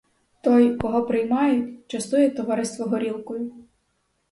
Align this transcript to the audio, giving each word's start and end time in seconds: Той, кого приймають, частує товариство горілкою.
Той, 0.43 0.77
кого 0.77 1.05
приймають, 1.05 1.87
частує 1.87 2.29
товариство 2.29 2.85
горілкою. 2.85 3.51